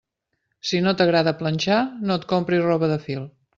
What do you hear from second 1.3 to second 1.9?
planxar,